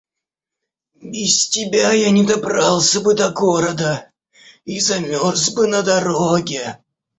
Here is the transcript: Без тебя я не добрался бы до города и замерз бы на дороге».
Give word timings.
Без 1.03 1.47
тебя 1.47 1.91
я 1.91 2.09
не 2.09 2.25
добрался 2.25 3.01
бы 3.01 3.13
до 3.13 3.29
города 3.29 4.09
и 4.65 4.79
замерз 4.79 5.51
бы 5.51 5.67
на 5.67 5.83
дороге». 5.83 6.79